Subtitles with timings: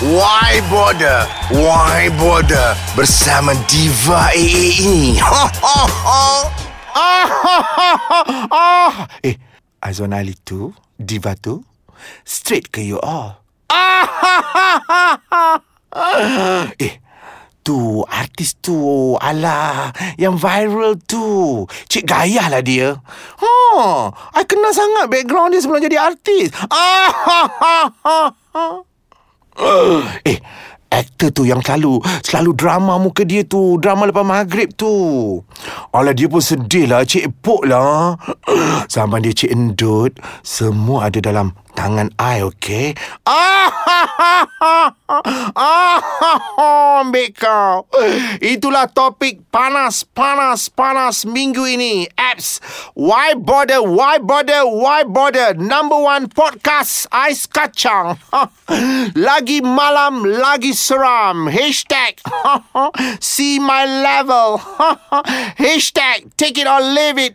[0.00, 1.28] Why Border?
[1.52, 2.72] Why Border?
[2.96, 5.20] Bersama Diva AA ini.
[5.20, 6.24] Ha, ha, ha.
[6.96, 7.28] Ah.
[9.28, 9.36] Eh,
[9.84, 11.60] Azwan Ali tu, diva tu,
[12.24, 13.44] straight ke you all?
[16.80, 16.96] Eh,
[17.60, 21.68] tu artis tu, ala, yang viral tu.
[21.92, 22.96] Cik Gayah lah dia.
[23.36, 23.52] Ha,
[24.32, 26.48] I kenal sangat background dia sebelum jadi artis.
[26.72, 28.80] Ah,
[30.30, 30.38] eh,
[30.90, 34.90] Aktor tu yang selalu Selalu drama muka dia tu Drama lepas maghrib tu.
[35.94, 38.18] Alah dia pun sedih lah Cik Epok lah.
[38.94, 42.94] Zaman dia Cik Endut Semua ada dalam tangan I, okay?
[43.26, 44.76] Ah, ha, ha, ha.
[45.56, 46.70] ah, ha, ha,
[47.00, 47.88] ambil kau.
[48.38, 52.06] Itulah topik panas, panas, panas minggu ini.
[52.14, 52.62] Apps,
[52.94, 55.52] why bother, why bother, why bother?
[55.58, 58.16] Number one podcast, Ais Kacang.
[59.26, 61.50] lagi malam, lagi seram.
[61.50, 62.22] Hashtag,
[63.22, 64.62] see my level.
[65.60, 67.34] Hashtag, take it or leave it.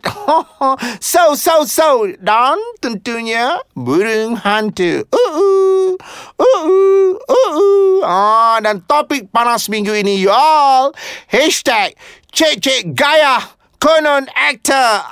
[0.98, 2.08] so, so, so.
[2.18, 5.06] Dan tentunya, burung hantu.
[5.06, 5.94] Uh-uh.
[6.34, 7.10] Uh-uh.
[7.22, 8.02] Uh-uh.
[8.02, 10.90] Ah, dan topik panas minggu ini, you all.
[11.30, 11.94] Hashtag
[12.34, 15.04] Cik Cik Gaya Konon actor.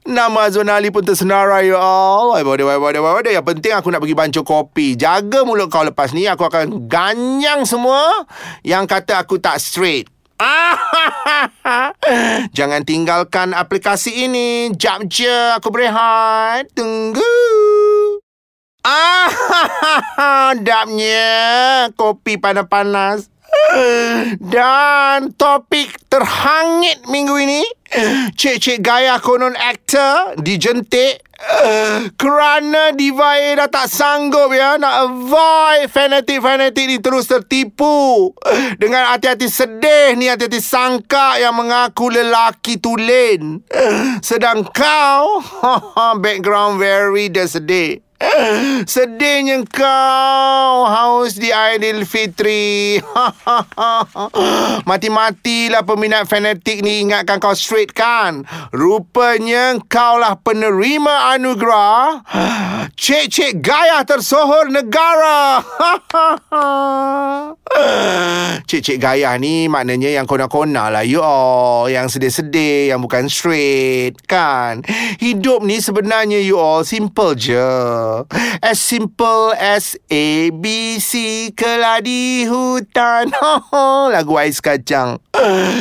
[0.08, 2.32] Nama Azwan Ali pun tersenarai you all.
[2.32, 3.28] Why bother, why bother.
[3.28, 4.96] Yang penting aku nak pergi bancuh kopi.
[4.96, 6.24] Jaga mulut kau lepas ni.
[6.24, 8.24] Aku akan ganyang semua
[8.64, 10.08] yang kata aku tak straight.
[12.56, 14.74] Jangan tinggalkan aplikasi ini.
[14.74, 16.66] Jap je aku berehat.
[16.74, 17.22] Tunggu.
[18.84, 23.32] Ah, dapnya kopi panas-panas.
[24.38, 27.62] Dan topik terhangit minggu ini
[28.34, 31.22] Cik-cik gaya konon aktor Dijentik
[32.14, 38.30] Kerana Diva A dah tak sanggup ya Nak avoid fanatik-fanatik ni terus tertipu.
[38.78, 43.62] Dengan hati-hati sedih ni Hati-hati sangka yang mengaku lelaki tulen.
[44.22, 45.42] Sedang kau
[46.24, 48.00] Background very sedih
[48.94, 53.00] Sedihnya kau haus di Aidilfitri.
[54.88, 58.44] Mati-matilah peminat fanatik ni ingatkan kau straight kan?
[58.74, 62.24] Rupanya kau lah penerima anugerah
[62.94, 65.58] Cik-cik gaya tersohor negara.
[68.68, 71.90] Cik-cik gaya ni maknanya yang kona-kona lah you all.
[71.90, 74.86] Yang sedih-sedih, yang bukan straight kan?
[75.18, 77.58] Hidup ni sebenarnya you all simple je.
[78.62, 83.34] As simple as A, B, C Keladi hutan.
[84.14, 85.18] Lagu Ais Kacang.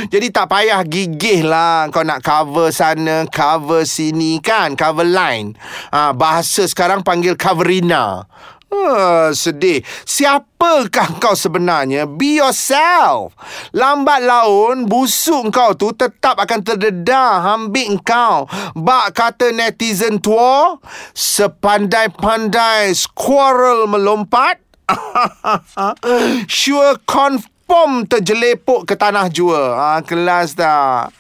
[0.10, 1.88] Jadi tak payah gigih lah.
[1.94, 4.74] Kau nak cover sana Cover sini kan?
[4.74, 5.54] Cover line.
[5.94, 8.26] Ha, Bahasa sekarang panggil coverina
[8.74, 9.86] Uh, sedih.
[10.02, 12.10] Siapakah kau sebenarnya?
[12.10, 13.38] Be yourself.
[13.70, 18.50] Lambat laun, busuk kau tu tetap akan terdedah ambil kau.
[18.74, 20.82] Bak kata netizen tua,
[21.14, 24.58] sepandai-pandai squirrel melompat,
[26.50, 29.78] sure confirm terjelepuk ke tanah jua.
[29.78, 31.14] Ha, kelas tak?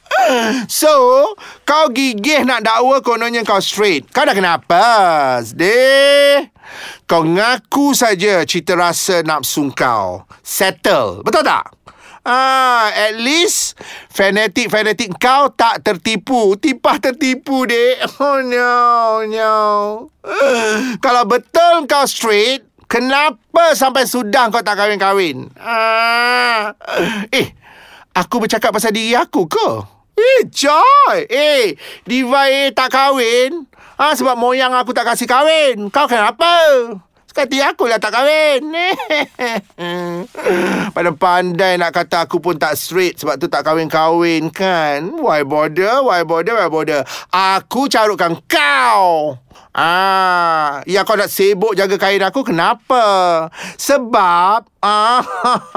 [0.71, 0.93] So,
[1.67, 4.07] kau gigih nak dakwa kononnya kau straight.
[4.11, 4.83] Kau dah kenapa?
[5.53, 6.49] Deh.
[7.05, 10.25] Kau ngaku saja cita rasa nafsu kau.
[10.41, 11.21] Settle.
[11.21, 11.83] Betul tak?
[12.23, 13.75] Ah, at least
[14.07, 16.55] fanatik-fanatik kau tak tertipu.
[16.55, 18.07] Tipah tertipu, dek.
[18.23, 19.55] Oh, no, no.
[20.23, 25.51] Uh, kalau betul kau straight, kenapa sampai sudah kau tak kahwin-kahwin?
[25.59, 26.71] Ah.
[27.27, 27.51] Eh,
[28.15, 29.69] aku bercakap pasal diri aku ke?
[30.13, 31.25] Eh, Joy!
[31.29, 31.73] Eh,
[32.05, 33.65] Diva A tak kahwin?
[33.97, 35.89] Ha, sebab moyang aku tak kasih kahwin.
[35.89, 36.53] Kau kenapa?
[37.33, 38.61] Sekati aku lah tak kahwin.
[40.95, 45.17] Pada pandai nak kata aku pun tak straight sebab tu tak kahwin-kahwin kan.
[45.17, 46.05] Why bother?
[46.05, 46.61] Why bother?
[46.61, 47.01] Why bother?
[47.33, 49.33] Aku carutkan kau.
[49.73, 53.49] Ah, ya kau nak sibuk jaga kain aku kenapa?
[53.81, 55.25] Sebab ah,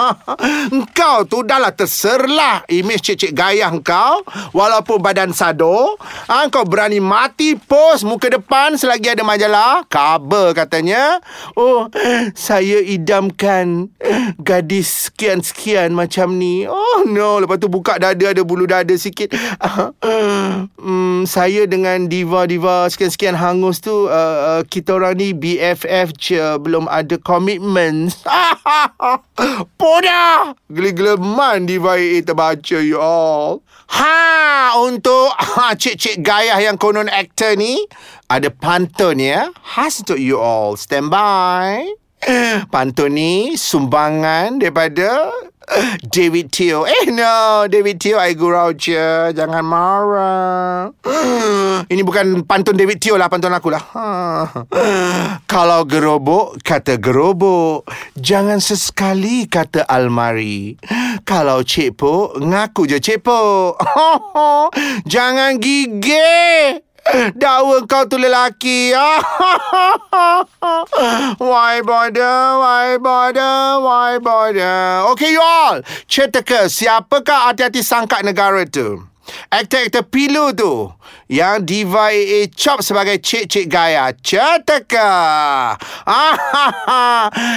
[0.77, 4.21] engkau tu dah lah terserlah imej cik-cik gaya engkau
[4.53, 5.97] walaupun badan sado.
[6.29, 9.89] Ah, kau berani mati post muka depan selagi ada majalah.
[9.89, 11.25] Kabar katanya.
[11.57, 11.89] Oh,
[12.37, 13.89] saya idamkan
[14.37, 16.69] gadis sekian-sekian macam ni.
[16.69, 19.33] Oh no, lepas tu buka dada ada bulu dada sikit.
[19.57, 19.89] Ah,
[20.85, 26.91] hmm, saya dengan diva-diva sekian-sekian hangus tu uh, uh, kita orang ni BFF je belum
[26.91, 28.11] ada komitmen.
[29.79, 30.51] Poda!
[30.67, 33.63] Geli-geleman di baik terbaca you all.
[33.87, 37.87] Ha, untuk ha, cik-cik gayah yang konon aktor ni,
[38.27, 41.87] Ada pantun ya Khas untuk you all Stand by
[42.75, 45.31] Pantun ni Sumbangan daripada
[46.15, 46.87] David Teo.
[46.87, 49.35] Eh no David Teo I gurau je.
[49.35, 50.91] Jangan marah.
[51.93, 53.83] Ini bukan pantun David Teo lah Pantun aku lah.
[55.53, 57.87] Kalau gerobok Kata gerobok.
[58.17, 60.79] Jangan sesekali Kata almari.
[61.27, 63.83] Kalau cekpok Ngaku je cekpok
[65.13, 66.86] Jangan gigih
[67.41, 68.93] Dakwa kau tu lelaki.
[71.39, 75.07] Why bother Why bother Why bother?
[75.15, 75.83] Okay you all.
[76.11, 79.07] Cerita Siapakah hati-hati sangka negara tu?
[79.51, 80.91] Aktor-aktor pilu tu
[81.27, 84.15] Yang Diva AA Chop sebagai cik-cik gaya.
[84.15, 84.79] Cerita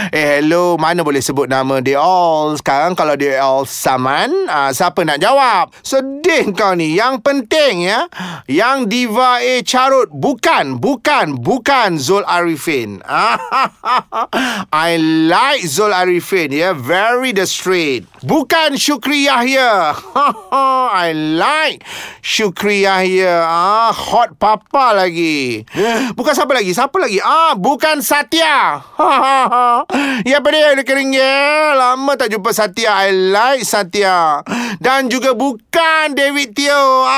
[0.09, 0.73] Eh hello.
[0.81, 2.57] Mana boleh sebut nama dia all?
[2.57, 5.69] Sekarang kalau dia all saman uh, Siapa nak jawab?
[5.85, 6.97] Sedih kau ni.
[6.97, 8.09] Yang penting ya
[8.49, 13.05] Yang Diva AA carut Bukan Bukan Bukan Zul Arifin.
[14.73, 14.97] I
[15.29, 16.73] like Zul Arifin ya?
[16.73, 18.09] Very the straight.
[18.25, 19.93] Bukan Syukri Yahya.
[21.05, 21.85] I like
[22.25, 25.67] Syukri Yahya ah, Hot papa lagi.
[26.17, 27.19] Bukan siapa lagi Siapa lagi?
[27.19, 28.79] Ah, Bukan Satya.
[30.29, 30.75] Ya apa dia?
[30.83, 31.75] Kering ya.
[31.75, 33.07] Lama tak jumpa Satya.
[33.07, 34.43] I like Satya.
[34.79, 37.07] Dan juga bukan David Teo.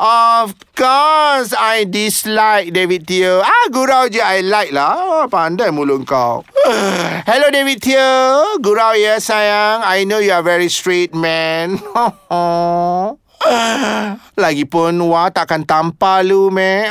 [0.00, 3.44] Of course I dislike David Teo.
[3.44, 4.20] Ah gurau je.
[4.20, 5.28] I like lah.
[5.28, 6.42] Pandai mulut kau.
[7.28, 8.10] Hello David Teo.
[8.60, 9.84] Gurau ya sayang.
[9.84, 11.80] I know you are very straight man
[14.34, 16.88] Lagipun Wah takkan tampar lu me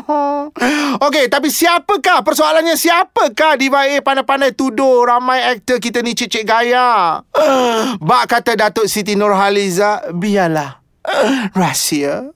[1.06, 2.22] Okay tapi siapakah?
[2.26, 7.22] Persoalannya siapakah Diva A pandai-pandai tuduh Ramai aktor kita ni cicik gaya?
[8.08, 10.80] Bak kata Datuk Siti Nurhaliza Biarlah.
[11.52, 12.32] Rahsia.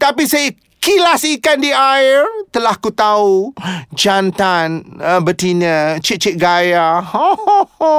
[0.00, 2.24] Tapi saya kilas ikan di air.
[2.50, 3.54] Telah ku tahu
[3.94, 6.98] jantan uh, betina cik-cik gaya.
[6.98, 7.96] Ho, ho, ho.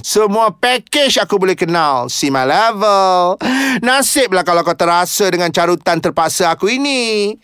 [0.00, 2.08] semua package aku boleh kenal.
[2.08, 3.36] See my level.
[3.84, 7.36] Nasiblah kalau kau terasa dengan carutan terpaksa aku ini.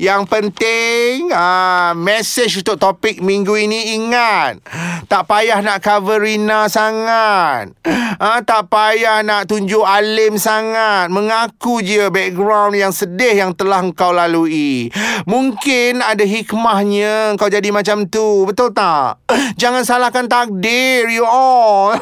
[0.00, 4.62] Yang penting uh, message untuk topik minggu ini ingat.
[5.10, 7.76] Tak payah nak cover Rina sangat.
[8.16, 11.12] Uh, tak payah nak tunjuk alim sangat.
[11.12, 14.92] Mengaku je background yang sedih yang telah kau kau lalui.
[15.24, 18.44] Mungkin ada hikmahnya kau jadi macam tu.
[18.44, 19.24] Betul tak?
[19.60, 21.96] Jangan salahkan takdir, you all.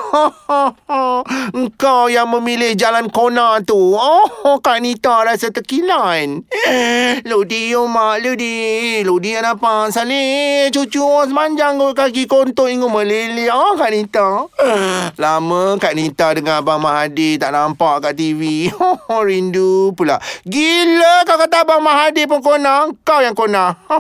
[1.55, 3.79] Engkau yang memilih jalan kona tu.
[3.95, 6.43] Oh, Kak Nita rasa terkilan.
[7.31, 9.07] Ludi, yo mak, Ludi.
[9.07, 9.87] Ludi apa?
[9.95, 13.47] Salih, cucu semanjang kaki kontok ingu melili.
[13.47, 14.51] Oh, Kak Nita.
[15.23, 18.67] Lama Kak Nita dengan Abang Mahadi tak nampak kat TV.
[19.29, 20.19] Rindu pula.
[20.43, 23.77] Gila kau kata Abang Mahadi pun kona Kau yang kona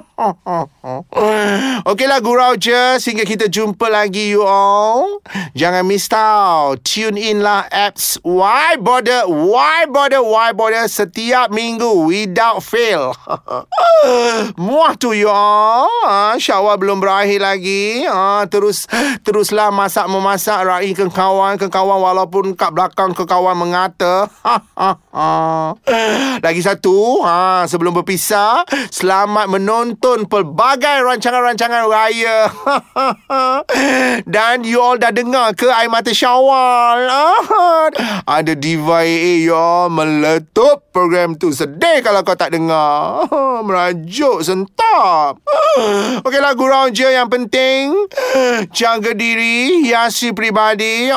[1.92, 2.96] Okeylah gurau je.
[2.96, 5.20] Sehingga kita jumpa lagi you all.
[5.52, 6.80] Jangan miss out.
[6.86, 13.12] Tune in lah apps Why bother Why bother Why bother Setiap minggu Without fail.
[14.62, 15.92] Muah tu you all.
[16.08, 18.08] Ha, Syawal belum berakhir lagi.
[18.08, 18.88] Ha, Terus
[19.20, 20.64] Teruslah masak memasak.
[20.64, 22.00] Rai ke kawan Ke kawan.
[22.00, 24.32] Walaupun kat belakang Ke kawan mengata.
[26.46, 27.26] Lagi satu.
[27.26, 28.62] Ha, sebelum berpisah
[28.92, 32.46] Selamat menonton pelbagai rancangan-rancangan raya.
[34.34, 37.08] Dan you all dah dengar ke Air Mata Syawal?
[38.38, 39.56] Ada Diva AA you
[39.88, 41.50] meletup program tu.
[41.50, 43.26] Sedih kalau kau tak dengar.
[43.66, 45.40] Merajuk sentap.
[46.22, 47.96] Okeylah gurau je yang penting.
[48.70, 51.08] Jaga diri Hiasi peribadi.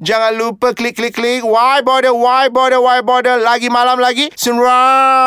[0.00, 3.36] Jangan lupa klik-klik-klik Why bother, why bother, why bother?
[3.36, 5.19] Lagi malam lagi Sunrise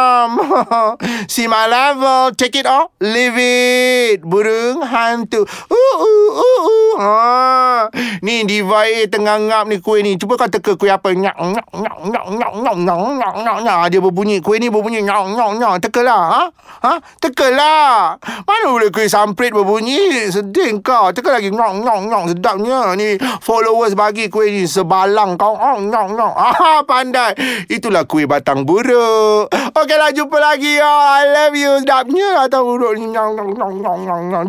[1.27, 2.31] See my level.
[2.35, 2.91] Take it off.
[3.01, 4.21] Leave it.
[4.21, 5.43] Burung hantu.
[5.69, 6.93] Uh, uh, uh, uh.
[6.93, 7.89] Ha.
[8.21, 10.15] Ni diva A tengah ngap ni kuih ni.
[10.19, 11.11] Cuba kau teka kuih apa.
[11.11, 13.79] Nyak, nyak, nyak, nyak, nyak, nyak, nyak, nyak, nyak, nyak.
[13.89, 14.37] Dia berbunyi.
[14.45, 15.01] Kuih ni berbunyi.
[15.01, 15.73] Nyak, nyak, nyak.
[15.89, 16.23] Tekalah.
[16.29, 16.43] Ha?
[16.85, 16.93] Ha?
[17.17, 18.17] Tekalah.
[18.45, 20.29] Mana boleh kuih samprit berbunyi?
[20.29, 21.09] Sedih kau.
[21.11, 21.49] Teka lagi.
[21.49, 22.23] Nyak, nyak, nyak.
[22.37, 22.93] Sedapnya.
[22.93, 25.57] Ni followers bagi kuih ni sebalang kau.
[25.57, 26.33] Nyak, nyak.
[26.63, 27.35] Ah, pandai.
[27.67, 29.51] Itulah kuih batang buruk.
[29.83, 30.87] Okeylah jumpa lagi ya.
[30.87, 31.75] I love you.
[31.83, 33.11] Sedapnya atau urut ni.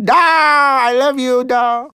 [0.07, 0.87] Dah.
[0.87, 1.43] I love you.
[1.43, 1.91] Dah.